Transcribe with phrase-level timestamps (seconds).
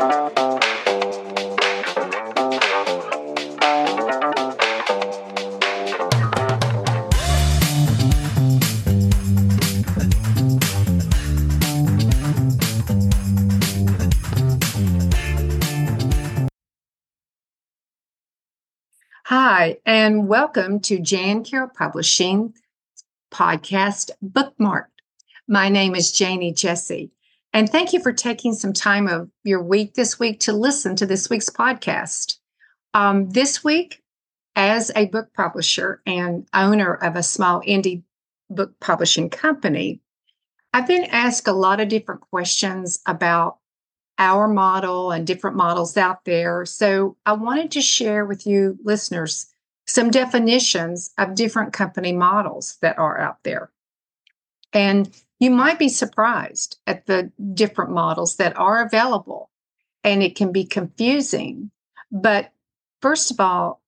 [0.00, 0.08] Hi,
[19.84, 22.54] and welcome to Jan-Carol Publishing
[23.30, 24.86] podcast Bookmarked.
[25.46, 27.10] My name is Janie Jessee,
[27.52, 31.06] and thank you for taking some time of your week this week to listen to
[31.06, 32.38] this week's podcast.
[32.94, 34.02] Um, this week,
[34.56, 38.02] as a book publisher and owner of a small indie
[38.48, 40.00] book publishing company,
[40.72, 43.58] I've been asked a lot of different questions about
[44.18, 46.64] our model and different models out there.
[46.66, 49.46] So I wanted to share with you listeners
[49.86, 53.72] some definitions of different company models that are out there.
[54.72, 59.50] And you might be surprised at the different models that are available,
[60.04, 61.70] and it can be confusing.
[62.12, 62.52] But
[63.00, 63.82] first of all,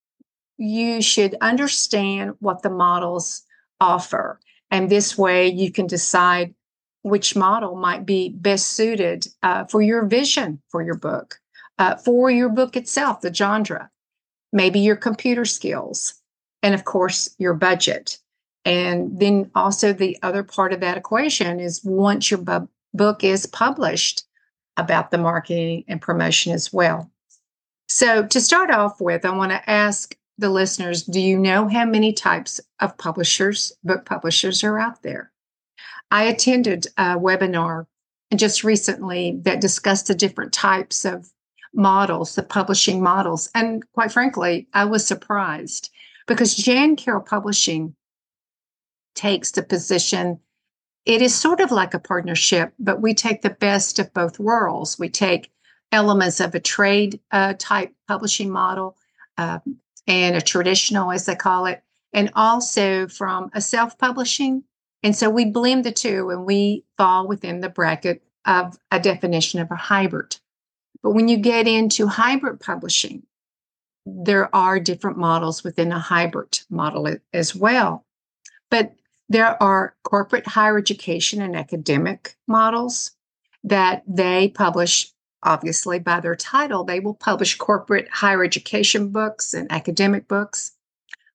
[0.56, 3.42] you should understand what the models
[3.80, 4.40] offer.
[4.70, 6.54] And this way you can decide
[7.02, 11.38] which model might be best suited uh, for your vision for your book,
[11.78, 13.90] uh, for your book itself, the genre,
[14.52, 16.14] maybe your computer skills,
[16.62, 18.18] and of course, your budget.
[18.64, 23.46] And then also, the other part of that equation is once your bu- book is
[23.46, 24.24] published,
[24.76, 27.10] about the marketing and promotion as well.
[27.88, 31.84] So, to start off with, I want to ask the listeners do you know how
[31.84, 35.30] many types of publishers, book publishers, are out there?
[36.10, 37.86] I attended a webinar
[38.34, 41.30] just recently that discussed the different types of
[41.74, 43.50] models, the publishing models.
[43.54, 45.90] And quite frankly, I was surprised
[46.26, 47.94] because Jan-Carol Publishing
[49.14, 50.40] takes the position.
[51.04, 54.98] It is sort of like a partnership, but we take the best of both worlds.
[54.98, 55.50] We take
[55.90, 58.96] elements of a trade uh, type publishing model
[59.36, 59.58] uh,
[60.06, 64.64] and a traditional, as they call it, and also from a self publishing
[65.02, 69.60] and so we blend the two and we fall within the bracket of a definition
[69.60, 70.36] of a hybrid.
[71.02, 73.24] But when you get into hybrid publishing,
[74.06, 78.04] there are different models within a hybrid model as well.
[78.70, 78.92] But
[79.32, 83.12] there are corporate higher education and academic models
[83.64, 85.10] that they publish,
[85.42, 86.84] obviously, by their title.
[86.84, 90.72] They will publish corporate higher education books and academic books.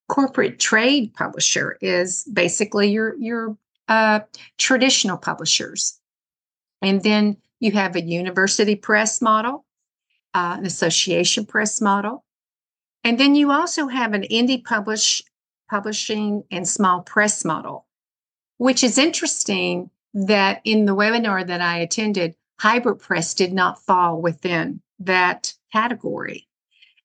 [0.09, 3.57] Corporate trade publisher is basically your your
[3.87, 4.19] uh,
[4.57, 5.99] traditional publishers,
[6.81, 9.65] and then you have a university press model,
[10.35, 12.23] uh, an association press model,
[13.03, 15.23] and then you also have an indie publish
[15.69, 17.86] publishing and small press model,
[18.57, 19.89] which is interesting.
[20.13, 26.47] That in the webinar that I attended, hybrid press did not fall within that category.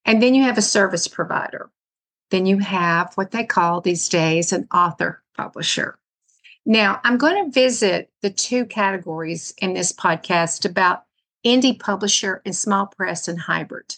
[0.05, 1.69] And then you have a service provider.
[2.31, 5.99] Then you have what they call these days an author publisher.
[6.65, 11.03] Now, I'm going to visit the two categories in this podcast about
[11.45, 13.95] indie publisher and small press and hybrid.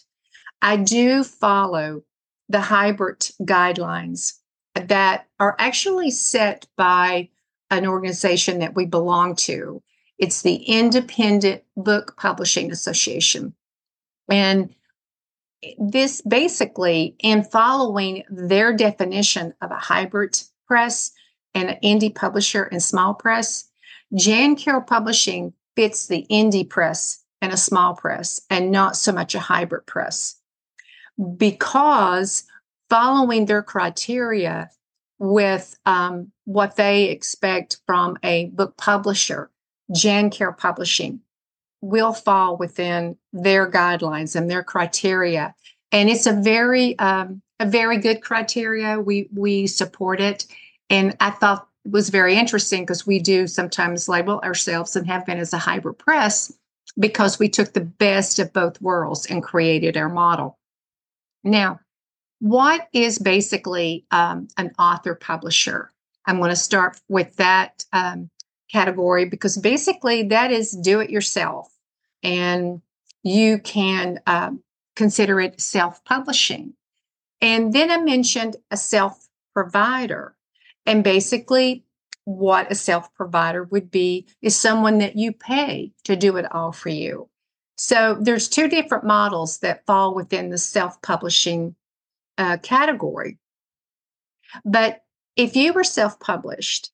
[0.60, 2.02] I do follow
[2.48, 4.34] the hybrid guidelines
[4.74, 7.30] that are actually set by
[7.70, 9.82] an organization that we belong to.
[10.18, 13.54] It's the Independent Book Publishing Association.
[14.30, 14.74] And
[15.78, 21.12] this basically, in following their definition of a hybrid press
[21.54, 23.68] and an indie publisher and small press,
[24.14, 29.40] Jan-Carol Publishing fits the indie press and a small press and not so much a
[29.40, 30.36] hybrid press.
[31.36, 32.44] Because
[32.88, 34.70] following their criteria
[35.18, 39.50] with um, what they expect from a book publisher,
[39.94, 41.20] Jan-Carol Publishing
[41.80, 45.54] will fall within their guidelines and their criteria.
[45.92, 49.00] And it's a very um, a very good criteria.
[49.00, 50.46] We we support it,
[50.90, 55.24] and I thought it was very interesting because we do sometimes label ourselves and have
[55.24, 56.52] been as a hybrid press
[56.98, 60.58] because we took the best of both worlds and created our model.
[61.44, 61.78] Now,
[62.40, 65.92] what is basically um, an author publisher?
[66.26, 68.30] I'm going to start with that um,
[68.70, 71.72] category because basically that is do it yourself
[72.22, 72.82] and
[73.22, 74.62] you can um,
[74.94, 76.74] consider it self publishing.
[77.40, 80.34] And then I mentioned a self provider.
[80.84, 81.84] And basically,
[82.24, 86.72] what a self provider would be is someone that you pay to do it all
[86.72, 87.28] for you.
[87.76, 91.76] So there's two different models that fall within the self publishing
[92.38, 93.38] uh, category.
[94.64, 95.02] But
[95.36, 96.90] if you were self published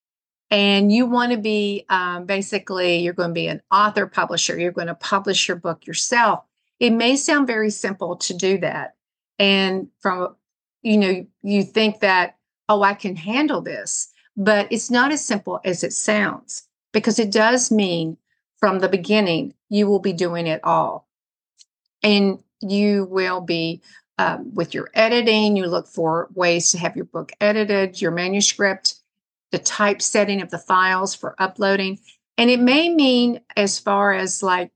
[0.51, 4.73] and you want to be um, basically, you're going to be an author publisher, you're
[4.73, 6.45] going to publish your book yourself.
[6.81, 8.95] it may sound very simple to do that.
[9.39, 10.37] And from,
[10.83, 12.37] you know, you think that,
[12.69, 17.31] oh, I can handle this, but it's not as simple as it sounds because it
[17.31, 18.17] does mean
[18.59, 21.09] from the beginning, you will be doing it all.
[22.03, 23.83] And you will be
[24.19, 28.97] um, with your editing, you look for ways to have your book edited, your manuscript,
[29.51, 31.99] the typesetting of the files for uploading.
[32.39, 34.71] And it may mean, as far as like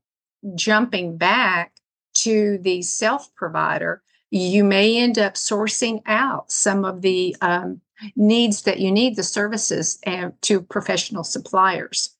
[0.55, 1.73] jumping back
[2.15, 4.01] to the self provider,
[4.31, 7.81] you may end up sourcing out some of the um,
[8.15, 12.15] needs that you need, the services, and to professional suppliers.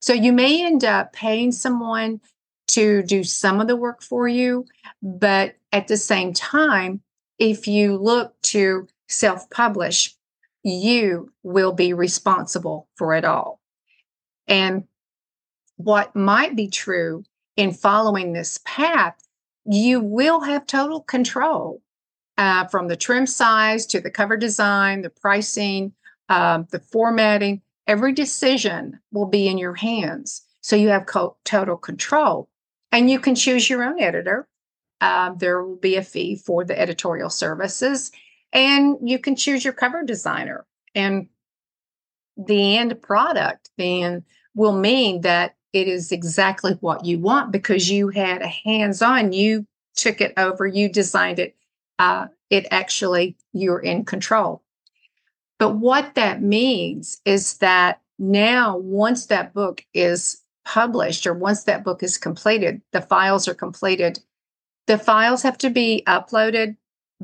[0.00, 2.20] So you may end up paying someone
[2.68, 4.66] to do some of the work for you,
[5.02, 7.00] but at the same time,
[7.38, 10.14] if you look to self publish,
[10.62, 13.60] you will be responsible for it all.
[14.46, 14.84] And
[15.76, 17.24] what might be true
[17.56, 19.16] in following this path,
[19.64, 21.82] you will have total control
[22.38, 25.92] uh, from the trim size to the cover design, the pricing,
[26.28, 27.62] um, the formatting.
[27.86, 30.42] Every decision will be in your hands.
[30.60, 32.48] So you have co- total control.
[32.92, 34.46] And you can choose your own editor.
[35.02, 38.12] Uh, there will be a fee for the editorial services.
[38.52, 40.64] And you can choose your cover designer.
[40.94, 41.26] And
[42.36, 48.08] the end product then will mean that it is exactly what you want because you
[48.10, 49.66] had a hands on, you
[49.96, 51.56] took it over, you designed it.
[51.98, 54.62] Uh, it actually, you're in control.
[55.58, 61.82] But what that means is that now, once that book is published or once that
[61.82, 64.20] book is completed, the files are completed,
[64.86, 66.76] the files have to be uploaded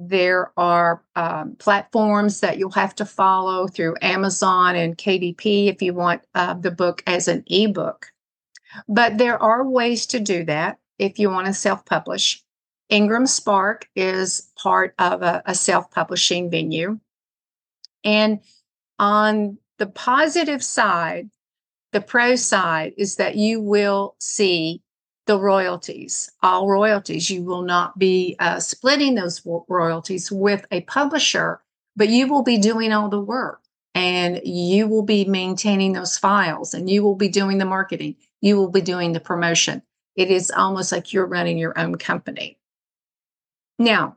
[0.07, 5.93] there are um, platforms that you'll have to follow through Amazon and KDP if you
[5.93, 8.13] want uh, the book as an ebook.
[8.89, 12.43] But there are ways to do that if you want to self publish.
[12.93, 17.01] IngramSpark is part of a, a self publishing venue.
[18.05, 18.41] And
[18.99, 21.29] on the positive side,
[21.93, 24.83] the pro side is that you will see
[25.29, 27.31] the royalties, all royalties.
[27.31, 31.61] You will not be uh, splitting those royalties with a publisher,
[31.95, 33.61] but you will be doing all the work
[33.95, 38.17] and you will be maintaining those files and you will be doing the marketing.
[38.41, 39.83] You will be doing the promotion.
[40.17, 42.59] It is almost like you're running your own company.
[43.79, 44.17] Now,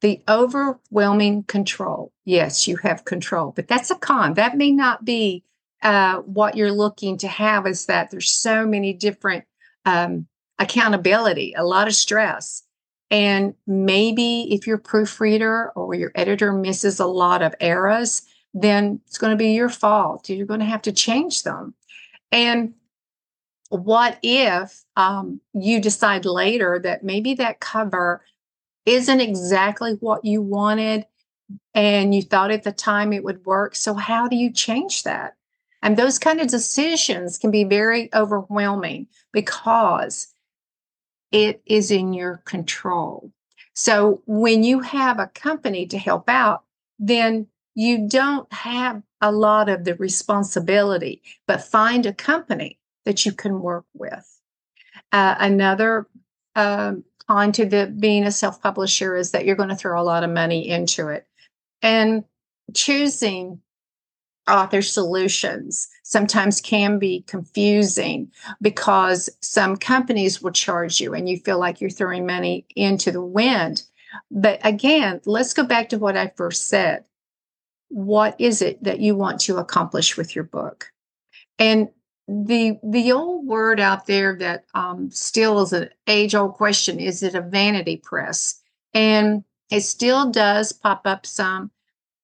[0.00, 2.10] the overwhelming control.
[2.24, 4.34] Yes, you have control, but that's a con.
[4.34, 5.44] That may not be
[5.82, 7.66] uh, what you're looking to have.
[7.66, 9.44] Is that there's so many different
[9.84, 10.26] um,
[10.58, 12.62] accountability, a lot of stress.
[13.10, 18.22] And maybe if your proofreader or your editor misses a lot of errors,
[18.52, 20.28] then it's going to be your fault.
[20.28, 21.74] You're going to have to change them.
[22.30, 22.74] And
[23.70, 28.22] what if um, you decide later that maybe that cover
[28.86, 31.06] isn't exactly what you wanted
[31.74, 33.76] and you thought at the time it would work?
[33.76, 35.36] So, how do you change that?
[35.82, 40.34] And those kind of decisions can be very overwhelming because
[41.32, 43.32] it is in your control.
[43.74, 46.64] So when you have a company to help out,
[46.98, 53.32] then you don't have a lot of the responsibility, but find a company that you
[53.32, 54.40] can work with.
[55.12, 56.06] Uh, another
[56.56, 60.30] um, to the being a self-publisher is that you're going to throw a lot of
[60.30, 61.26] money into it,
[61.82, 62.24] and
[62.74, 63.60] choosing
[64.50, 71.58] author solutions sometimes can be confusing because some companies will charge you and you feel
[71.58, 73.82] like you're throwing money into the wind.
[74.30, 77.04] But again, let's go back to what I first said.
[77.88, 80.92] What is it that you want to accomplish with your book?
[81.58, 81.88] And
[82.28, 87.22] the the old word out there that um, still is an age old question is
[87.22, 88.60] it a vanity press?
[88.92, 91.70] And it still does pop up some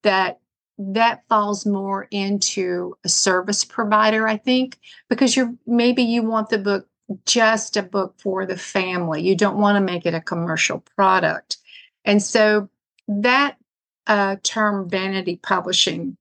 [0.03, 0.41] that
[0.79, 4.79] that falls more into a service provider, I think,
[5.09, 6.89] because you're maybe you want the book
[7.27, 9.23] just a book for the family.
[9.23, 11.59] You don't want to make it a commercial product.
[12.05, 12.69] And so
[13.09, 13.57] that
[14.07, 16.17] uh, term vanity publishing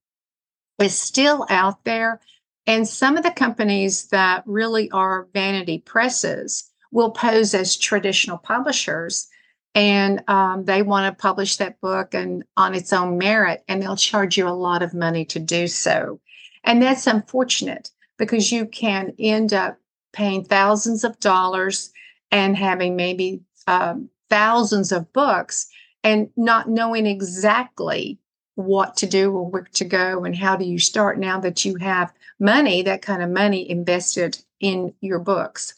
[0.79, 2.19] is still out there.
[2.65, 9.27] And some of the companies that really are vanity presses will pose as traditional publishers
[9.75, 13.95] and um, they want to publish that book and on its own merit and they'll
[13.95, 16.19] charge you a lot of money to do so.
[16.63, 19.77] And that's unfortunate because you can end up
[20.13, 21.91] paying thousands of dollars
[22.31, 25.67] and having maybe um, thousands of books
[26.03, 28.19] and not knowing exactly
[28.55, 31.75] what to do or where to go and how do you start now that you
[31.77, 35.73] have money that kind of money invested in your books.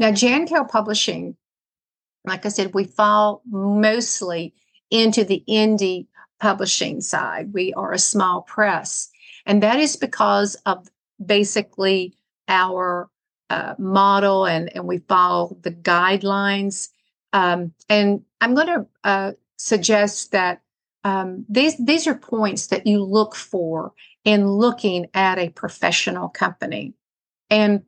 [0.00, 1.36] Now jan publishing
[2.24, 4.54] like I said, we fall mostly
[4.90, 6.06] into the indie
[6.40, 7.52] publishing side.
[7.52, 9.10] We are a small press.
[9.46, 10.88] And that is because of
[11.24, 12.14] basically
[12.48, 13.08] our
[13.50, 16.88] uh, model and, and we follow the guidelines.
[17.32, 20.62] Um, and I'm going to uh, suggest that
[21.04, 23.92] um, these, these are points that you look for
[24.24, 26.94] in looking at a professional company.
[27.50, 27.82] And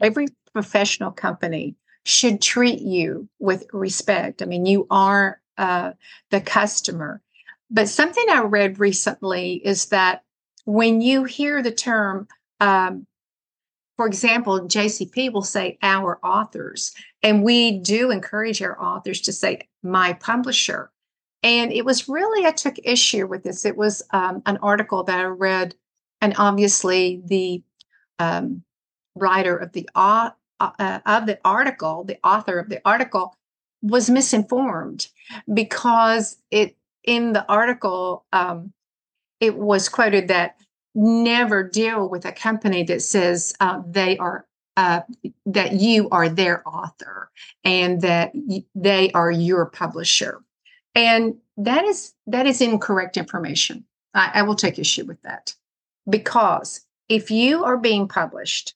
[0.00, 4.40] every professional company should treat you with respect.
[4.40, 5.90] I mean, you are uh,
[6.30, 7.20] the customer.
[7.68, 10.22] But something I read recently is that
[10.66, 12.28] when you hear the term,
[12.60, 13.08] um,
[13.96, 16.94] for example, JCP will say our authors,
[17.24, 20.92] and we do encourage our authors to say my publisher.
[21.42, 23.64] And it was really, I took issue with this.
[23.64, 25.74] It was um, an article that I read,
[26.20, 27.64] and obviously the
[28.20, 28.62] um,
[29.16, 33.36] writer of the uh, uh, of the article, the author of the article,
[33.82, 35.08] was misinformed
[35.52, 38.72] because it in the article um,
[39.40, 40.56] it was quoted that
[40.94, 44.46] never deal with a company that says uh, they are
[44.76, 45.00] uh,
[45.46, 47.30] that you are their author
[47.64, 50.42] and that y- they are your publisher.
[50.94, 53.84] And that is that is incorrect information.
[54.14, 55.54] I, I will take issue with that
[56.08, 58.74] because if you are being published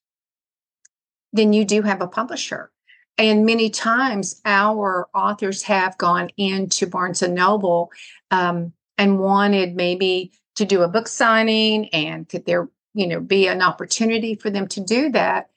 [1.32, 2.70] then you do have a publisher.
[3.18, 7.92] And many times our authors have gone into barnes and noble
[8.30, 13.46] um, and wanted maybe to do a book signing and could there you know be
[13.46, 15.50] an opportunity for them to do that.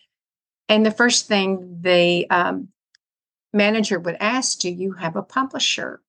[0.69, 2.69] And the first thing the um,
[3.53, 6.01] manager would ask do you have a publisher?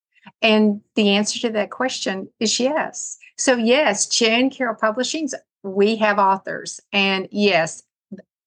[0.43, 3.19] And the answer to that question is yes.
[3.39, 6.81] So yes Jan-Carol publishings we have authors.
[6.93, 7.85] And yes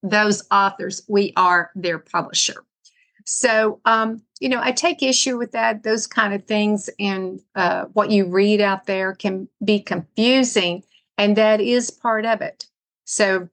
[0.09, 2.63] those authors we are their publisher
[3.29, 5.83] so, um, you know, I take issue with that.
[5.83, 10.83] Those kind of things and uh, what you read out there can be confusing,
[11.17, 12.67] and that is part of it.
[13.03, 13.49] So,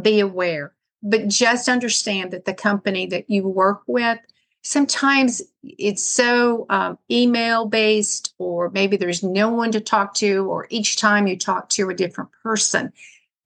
[0.00, 4.18] be aware, but just understand that the company that you work with
[4.62, 10.66] sometimes it's so um, email based, or maybe there's no one to talk to, or
[10.70, 12.92] each time you talk to a different person.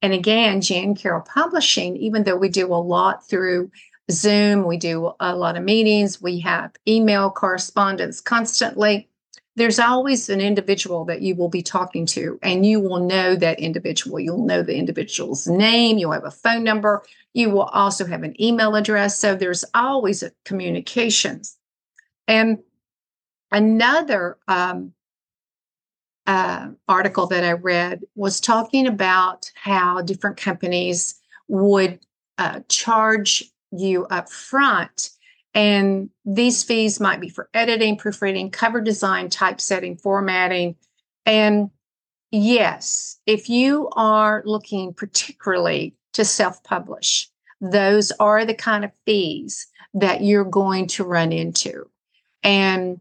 [0.05, 3.71] And again, Jan-Carol Publishing, even though we do a lot through
[4.11, 9.09] Zoom, we do a lot of meetings, we have email correspondence constantly.
[9.55, 13.59] There's always an individual that you will be talking to, and you will know that
[13.59, 14.19] individual.
[14.19, 18.39] You'll know the individual's name, you'll have a phone number, you will also have an
[18.39, 19.17] email address.
[19.17, 21.57] So there's always a communications.
[22.27, 22.59] And
[23.51, 24.93] another um,
[26.27, 31.99] uh, article that I read was talking about how different companies would
[32.37, 35.09] uh, charge you up front.
[35.53, 40.75] And these fees might be for editing, proofreading, cover design, typesetting, formatting.
[41.25, 41.69] And
[42.31, 47.29] yes, if you are looking particularly to self publish,
[47.61, 51.89] those are the kind of fees that you're going to run into.
[52.43, 52.99] And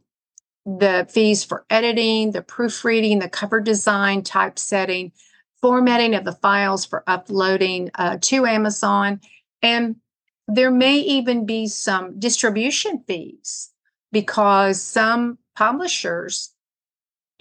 [0.66, 5.12] the fees for editing, the proofreading, the cover design, typesetting,
[5.60, 9.20] formatting of the files for uploading uh, to Amazon,
[9.62, 9.96] and
[10.46, 13.70] there may even be some distribution fees
[14.12, 16.54] because some publishers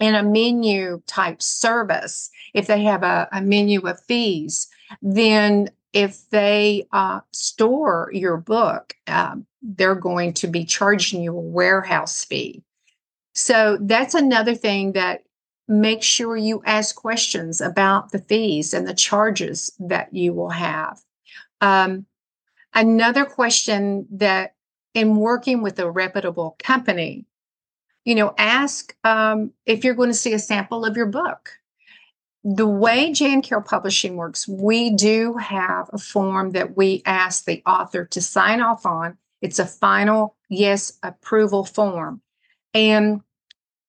[0.00, 4.68] in a menu type service, if they have a, a menu of fees,
[5.02, 11.40] then if they uh, store your book, um, they're going to be charging you a
[11.40, 12.62] warehouse fee.
[13.34, 15.24] So that's another thing that
[15.68, 21.00] make sure you ask questions about the fees and the charges that you will have.
[21.60, 22.06] Um,
[22.74, 24.54] Another question that
[24.94, 27.24] in working with a reputable company,
[28.04, 31.52] you know, ask um, if you're going to see a sample of your book.
[32.42, 38.04] The way Jan-Carol Publishing works, we do have a form that we ask the author
[38.06, 39.16] to sign off on.
[39.40, 42.20] It's a final yes approval form.
[42.74, 43.20] And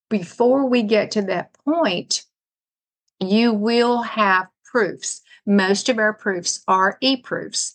[0.10, 2.24] before we get to that point,
[3.20, 5.22] you will have proofs.
[5.46, 7.74] Most of our proofs are e proofs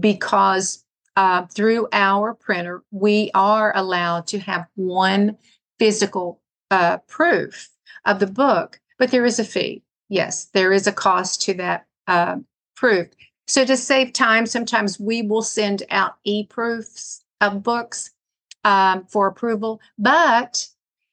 [0.00, 0.84] because
[1.16, 5.36] uh, through our printer, we are allowed to have one
[5.78, 7.68] physical uh, proof
[8.04, 9.82] of the book, but there is a fee.
[10.08, 12.36] Yes, there is a cost to that uh,
[12.76, 13.08] proof.
[13.46, 18.10] So to save time, sometimes we will send out e-proofs of books
[18.64, 19.80] um, for approval.
[19.98, 20.66] But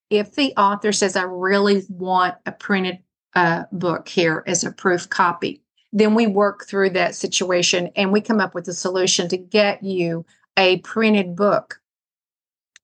[0.10, 3.00] if the author says, "I really want a printed
[3.36, 5.62] uh, book here as a proof copy,"
[5.92, 9.84] then we work through that situation and we come up with a solution to get
[9.84, 10.26] you
[10.58, 11.80] a printed book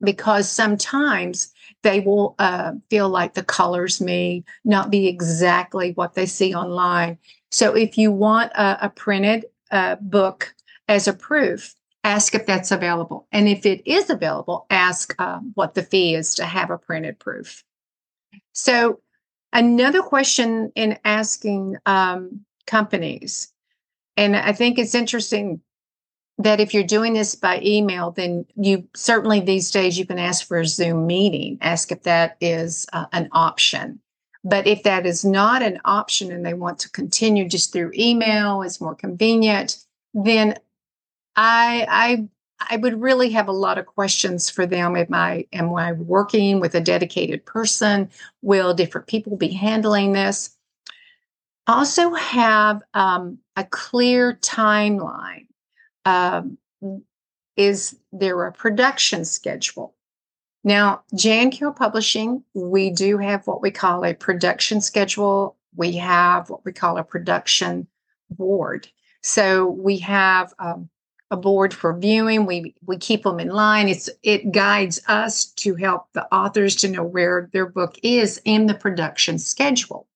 [0.01, 1.53] because sometimes
[1.84, 7.18] they will uh, feel like the colors may not be exactly what they see online.
[7.51, 10.53] So if you want a, a printed uh, book
[10.88, 13.27] as a proof, ask if that's available.
[13.31, 17.20] And if it is available, ask uh, what the fee is to have a printed
[17.20, 17.63] proof.
[18.53, 19.00] So,
[19.53, 23.51] another question in asking um, companies,
[24.17, 25.62] and I think it's interesting
[26.38, 30.48] that if you're doing this by email, then you certainly these days you can ask
[30.48, 34.00] for a Zoom meeting, ask if that is uh, an option.
[34.43, 38.63] But if that is not an option and they want to continue just through email,
[38.63, 39.77] it's more convenient,
[40.15, 40.55] then
[41.35, 42.27] I I
[42.69, 44.95] I would really have a lot of questions for them.
[44.95, 48.09] Am I am I working with a dedicated person?
[48.41, 50.57] Will different people be handling this?
[51.67, 55.47] Also, have um, a clear timeline.
[56.05, 56.57] Um,
[57.55, 59.93] is there a production schedule?
[60.63, 65.55] Now, Jan-Carol Publishing, we do have what we call a production schedule.
[65.75, 67.88] We have what we call a production
[68.29, 68.88] board.
[69.23, 70.89] So we have um,
[71.31, 72.45] a board for viewing.
[72.45, 73.88] We we keep them in line.
[73.88, 78.67] It's it guides us to help the authors to know where their book is in
[78.67, 80.07] the production schedule.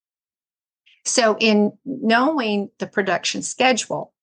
[1.05, 4.13] So in knowing the production schedule,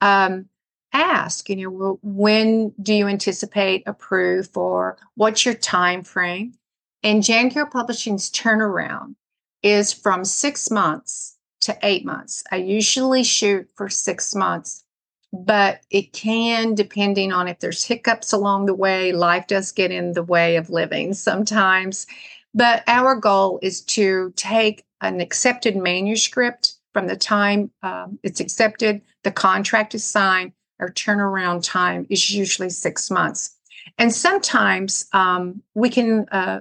[0.00, 0.46] um,
[0.92, 6.54] ask you know when do you anticipate a proof or what's your time frame?
[7.02, 9.14] And Jan-Carol Publishing's turnaround
[9.62, 12.42] is from six months to eight months.
[12.50, 14.84] I usually shoot for six months
[15.32, 20.12] but it can depending on if there's hiccups along the way life does get in
[20.12, 22.06] the way of living sometimes.
[22.52, 29.00] But our goal is to take an accepted manuscript from the time um, it's accepted
[29.22, 33.54] the contract is signed our turnaround time is usually six months.
[33.98, 36.60] And sometimes um, we can uh,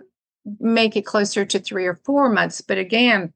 [0.60, 3.34] make it closer to three or four months but again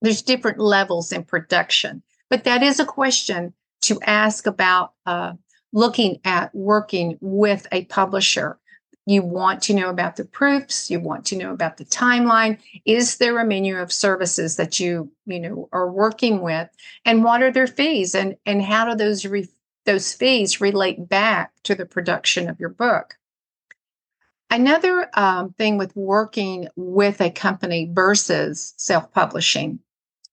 [0.00, 2.02] there's different levels in production.
[2.30, 5.32] But that is a question to ask about uh,
[5.72, 8.58] looking at working with a publisher.
[9.06, 10.90] You want to know about the proofs.
[10.90, 12.58] You want to know about the timeline.
[12.84, 16.68] Is there a menu of services that you you know are working with,
[17.06, 19.48] and what are their fees, and and how do those re-
[19.86, 23.16] those fees relate back to the production of your book?
[24.50, 29.78] Another um, thing with working with a company versus self publishing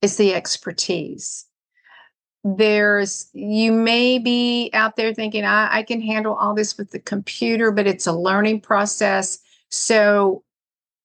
[0.01, 1.45] is the expertise
[2.45, 6.99] there's you may be out there thinking I, I, can handle all this with the
[6.99, 9.39] computer but it's a learning process.
[9.69, 10.43] So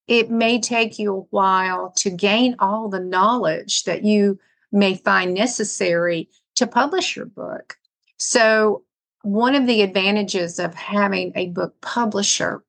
[0.06, 4.38] it may take you a while to gain all the knowledge that you
[4.70, 7.78] may find necessary to publish your book.
[8.18, 8.84] So
[9.22, 12.62] one of the advantages of having a book publisher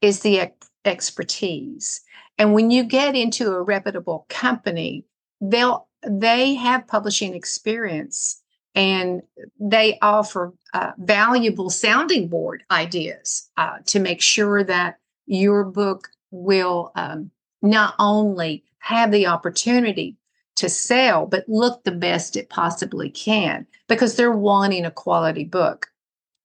[0.00, 2.00] is the ex- expertise.
[2.38, 5.04] And when you get into a reputable company
[5.40, 8.40] they'll they have publishing experience
[8.74, 9.22] and
[9.60, 16.90] they offer uh, valuable sounding board ideas uh, to make sure that your book will
[16.96, 17.30] um,
[17.62, 20.16] not only have the opportunity
[20.56, 25.88] to sell, but look the best it possibly can because they're wanting a quality book.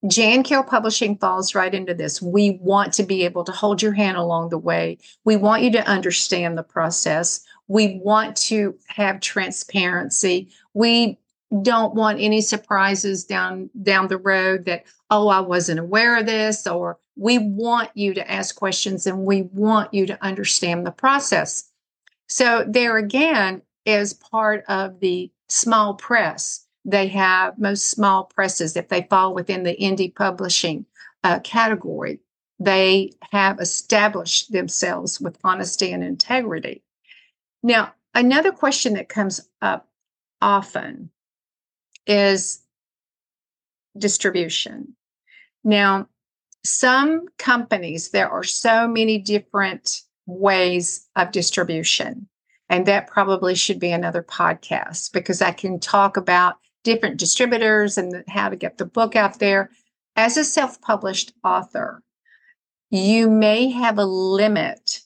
[0.07, 2.21] Jan-Carol Publishing falls right into this.
[2.21, 4.97] We want to be able to hold your hand along the way.
[5.25, 7.41] We want you to understand the process.
[7.69, 10.51] We want to have transparency.
[10.73, 11.17] We
[11.62, 16.67] don't want any surprises down down the road that oh I wasn't aware of this
[16.67, 21.69] or we want you to ask questions and we want you to understand the process.
[22.27, 26.65] So there again is part of the small press.
[26.86, 30.86] They have most small presses if they fall within the indie publishing
[31.23, 32.19] uh, category.
[32.60, 36.84] They have established themselves with honesty and integrity.
[37.61, 39.87] Now, another question that comes up
[40.41, 41.09] often
[42.07, 42.61] is
[43.97, 44.95] distribution.
[45.63, 46.07] Now,
[46.65, 52.27] some companies, there are so many different ways of distribution.
[52.69, 58.23] And that probably should be another podcast because I can talk about different distributors and
[58.27, 59.71] how to get the book out there.
[60.15, 62.03] As a self published author,
[62.91, 65.01] you may have a limit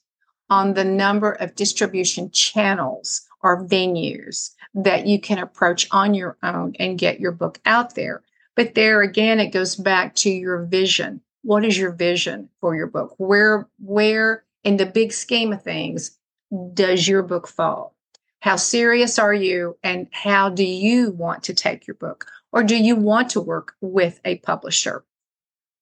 [0.53, 6.75] on the number of distribution channels or venues that you can approach on your own
[6.77, 8.21] and get your book out there.
[8.55, 11.21] But there again, it goes back to your vision.
[11.41, 13.15] What is your vision for your book?
[13.17, 16.19] Where, where in the big scheme of things
[16.75, 17.95] does your book fall?
[18.41, 22.27] How serious are you and how do you want to take your book?
[22.51, 25.03] Or do you want to work with a publisher?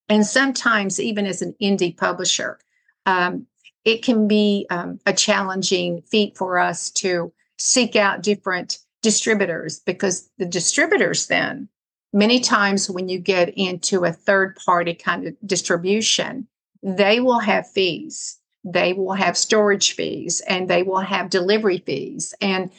[0.07, 2.57] And sometimes, even as an indie publisher,
[3.05, 3.47] um,
[3.85, 10.29] it can be um, a challenging feat for us to seek out different distributors because
[10.37, 11.67] the distributors then
[12.13, 16.47] many times when you get into a third party kind of distribution
[16.83, 22.33] they will have fees they will have storage fees and they will have delivery fees.
[22.41, 22.71] And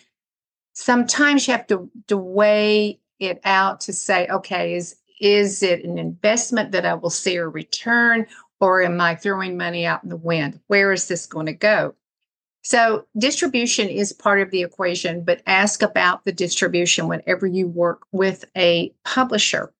[0.75, 5.97] sometimes you have to, to weigh it out to say okay is is it an
[5.97, 8.27] investment that i will see a return
[8.63, 10.61] or am I throwing money out in the wind?
[10.69, 11.97] Where is this going to go?
[12.63, 18.07] So, distribution is part of the equation, but ask about the distribution whenever you work
[18.13, 19.75] with a publisher.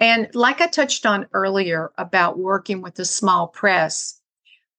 [0.00, 4.18] And like I touched on earlier about working with a small press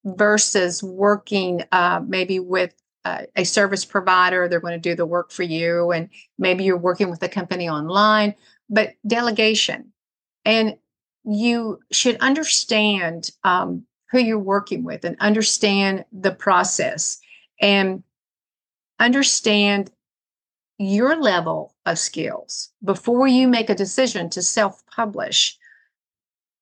[0.04, 2.74] versus working uh, maybe with
[3.04, 6.76] uh, a service provider, they're going to do the work for you, and maybe you're
[6.76, 8.34] working with a company online,
[8.68, 9.92] but delegation.
[10.44, 10.76] And
[11.26, 17.18] you should understand um, who you're working with and understand the process
[17.60, 18.02] and
[19.00, 19.90] understand
[20.78, 25.58] your level of skills before you make a decision to self publish.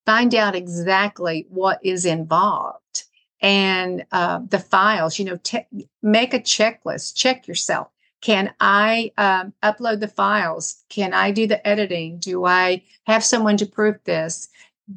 [0.07, 3.05] Find out exactly what is involved
[3.40, 5.66] and uh, the files, you know, te-
[6.03, 7.88] make a checklist, check yourself.
[8.24, 10.82] Can I um, upload the files?
[10.88, 12.18] Can I do the editing?
[12.18, 14.48] Do I have someone to proof this?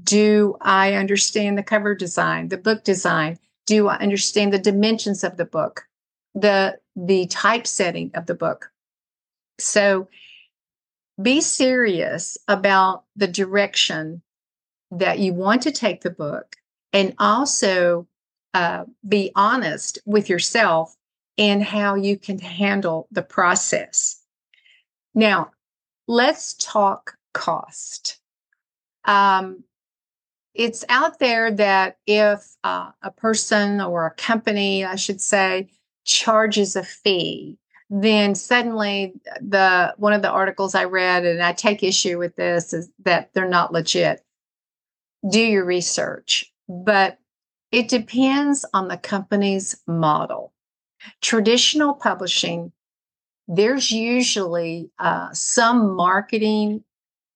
[0.04, 3.38] Do I understand the cover design, the book design?
[3.66, 5.84] Do I understand the dimensions of the book,
[6.36, 8.72] the the typesetting of the book?
[9.60, 10.08] So
[11.22, 14.22] be serious about the direction
[14.92, 16.56] that you want to take the book
[16.94, 18.08] and also
[18.54, 20.97] uh, be honest with yourself
[21.38, 24.22] and how you can handle the process.
[25.14, 25.52] Now,
[26.08, 28.20] let's talk cost.
[29.06, 29.64] Um,
[30.54, 35.70] it's out there that if uh, a person or a company, I should say,
[36.04, 37.58] charges a fee,
[37.90, 42.74] then suddenly the one of the articles I read, and I take issue with this,
[42.74, 44.24] is that they're not legit.
[45.30, 47.20] Do your research, but
[47.72, 50.54] it depends on the company's model.
[51.22, 52.72] Traditional publishing,
[53.48, 56.84] there's usually uh, some marketing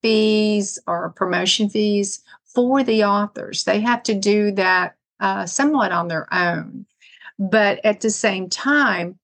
[0.01, 3.63] fees or promotion fees for the authors.
[3.63, 6.86] They have to do that uh, somewhat on their own.
[7.39, 9.17] But at the same time,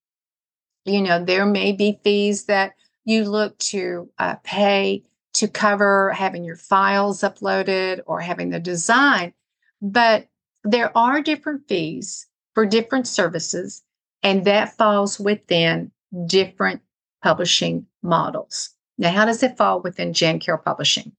[0.86, 2.74] you know, there may be fees that
[3.06, 9.34] you look to uh, pay to cover having your files uploaded or having the design.
[9.82, 10.28] But
[10.64, 13.84] there are different fees for different services,
[14.24, 15.92] and that falls within
[16.26, 16.82] different
[17.24, 18.72] publishing models.
[18.98, 21.12] Now, how does it fall within Jan Publishing?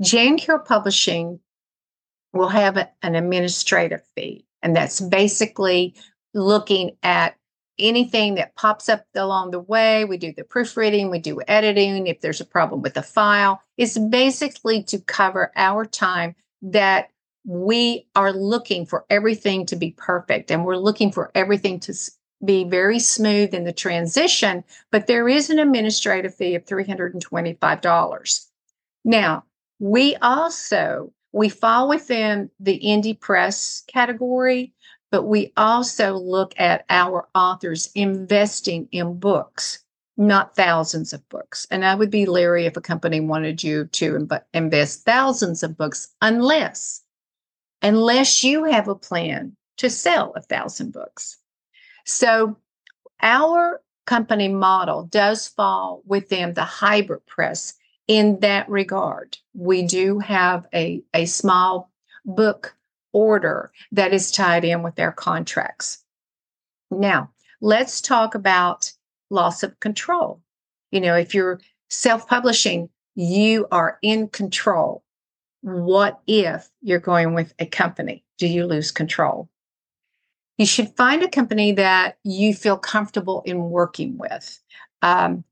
[0.00, 1.40] Jan Publishing
[2.32, 5.94] will have a, an administrative fee, and that's basically
[6.34, 7.36] looking at
[7.78, 10.04] anything that pops up along the way.
[10.04, 12.06] We do the proofreading, we do editing.
[12.06, 17.08] If there's a problem with the file, it's basically to cover our time that
[17.44, 21.94] we are looking for everything to be perfect and we're looking for everything to
[22.44, 24.64] be very smooth in the transition.
[24.90, 28.46] But there is an administrative fee of $325.
[29.04, 29.44] Now,
[29.78, 34.72] we also we fall within the indie press category,
[35.10, 39.80] but we also look at our authors investing in books,
[40.16, 41.66] not thousands of books.
[41.72, 46.14] And I would be leery if a company wanted you to invest thousands of books
[46.22, 47.03] unless
[47.84, 51.36] unless you have a plan to sell a thousand books.
[52.06, 52.56] So
[53.20, 57.74] our company model does fall within the hybrid press
[58.08, 59.36] in that regard.
[59.52, 61.90] We do have a, a small
[62.24, 62.74] book
[63.12, 66.02] order that is tied in with their contracts.
[66.90, 68.92] Now, let's talk about
[69.28, 70.40] loss of control.
[70.90, 75.03] You know, if you're self publishing, you are in control.
[75.64, 78.22] What if you're going with a company?
[78.36, 79.48] Do you lose control?
[80.58, 84.60] You should find a company that you feel comfortable in working with.
[85.00, 85.42] Um,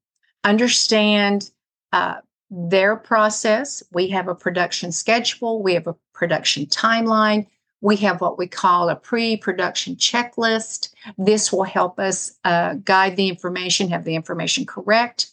[0.45, 1.51] understand
[1.95, 2.17] uh,
[2.51, 3.83] their process.
[3.91, 7.47] We have a production schedule, we have a production timeline,
[7.81, 10.91] we have what we call a pre production checklist.
[11.17, 15.33] This will help us uh, guide the information, have the information correct.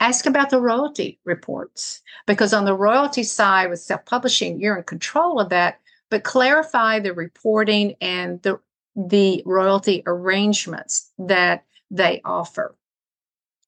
[0.00, 4.84] Ask about the royalty reports because on the royalty side with self publishing, you're in
[4.84, 8.60] control of that, but clarify the reporting and the,
[8.94, 12.76] the royalty arrangements that they offer.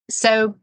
[0.09, 0.57] So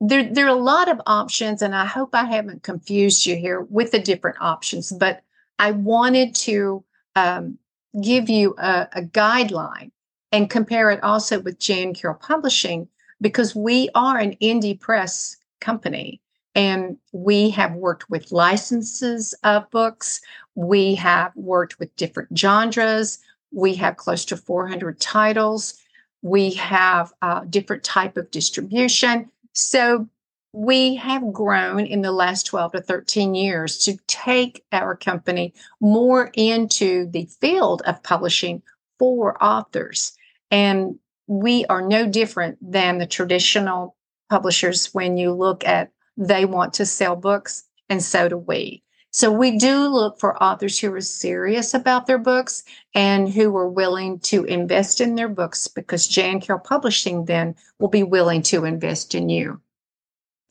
[0.00, 3.60] there, there are a lot of options, and I hope I haven't confused you here
[3.60, 5.22] with the different options, but
[5.58, 6.84] I wanted to
[7.14, 7.58] um,
[8.02, 9.90] give you a, a guideline
[10.32, 12.88] and compare it also with Jan-Carol Publishing
[13.22, 16.20] because we are an indie press company
[16.54, 20.20] and we have worked with licenses of books.
[20.54, 23.18] We have worked with different genres.
[23.52, 25.80] We have close to 400 titles.
[26.20, 29.30] We have a uh, different type of distribution.
[29.54, 30.08] So
[30.52, 36.30] we have grown in the last 12 to 13 years to take our company more
[36.34, 38.62] into the field of publishing
[38.98, 40.12] for authors.
[40.50, 40.98] And
[41.40, 43.96] we are no different than the traditional
[44.28, 48.82] publishers when you look at they want to sell books, and so do we.
[49.12, 52.64] So we do look for authors who are serious about their books
[52.94, 58.02] and who are willing to invest in their books because Jan-Carol Publishing then will be
[58.02, 59.60] willing to invest in you.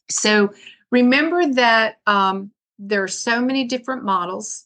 [0.10, 0.52] So
[0.92, 4.66] remember that um, there are so many different models,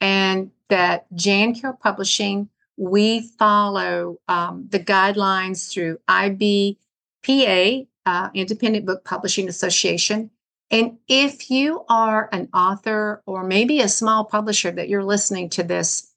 [0.00, 9.48] and that Jan-Carol Publishing, we follow um, the guidelines through IBPA, uh, Independent Book Publishing
[9.48, 10.30] Association.
[10.70, 15.62] And if you are an author or maybe a small publisher that you're listening to
[15.62, 16.08] this,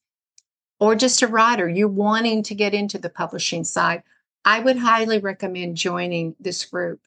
[0.80, 4.04] or just a writer, you're wanting to get into the publishing side,
[4.44, 7.02] I would highly recommend joining this group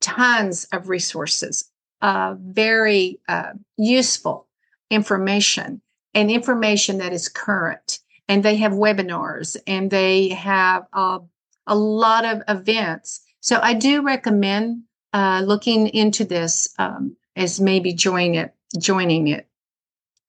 [0.00, 1.70] tons of resources,
[2.02, 4.46] uh, very uh, useful
[4.90, 5.80] information
[6.14, 8.00] and information that is current.
[8.30, 11.18] And they have webinars and they have uh,
[11.66, 13.20] a lot of events.
[13.40, 19.48] So I do recommend uh, looking into this um, as maybe join it, joining it.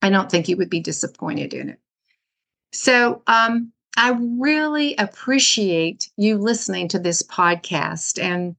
[0.01, 1.79] I don't think you would be disappointed in it.
[2.73, 8.55] So um, I really appreciate you listening to this podcast and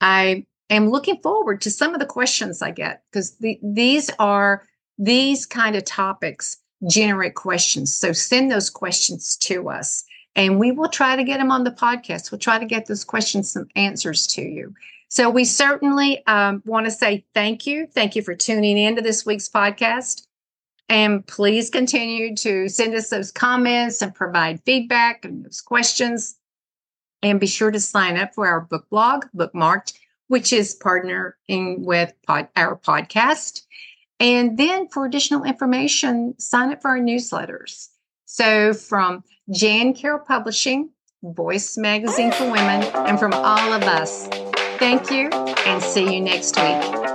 [0.00, 4.64] I am looking forward to some of the questions I get because the, these are
[4.98, 7.96] these kind of topics generate questions.
[7.96, 10.04] So send those questions to us
[10.36, 12.30] and we will try to get them on the podcast.
[12.30, 14.74] We'll try to get those questions some answers to you.
[15.08, 17.86] So we certainly um, want to say thank you.
[17.86, 20.26] Thank you for tuning in to this week's podcast.
[20.88, 26.36] And please continue to send us those comments and provide feedback and those questions.
[27.22, 29.94] And be sure to sign up for our book blog, Bookmarked,
[30.28, 31.32] which is partnering
[31.78, 33.62] with pod, our podcast.
[34.18, 37.88] And then for additional information, sign up for our newsletters.
[38.24, 40.90] So from Jan-Carol Publishing,
[41.22, 44.26] Voice Magazine for Women, and from all of us,
[44.78, 47.05] thank you and see you next week.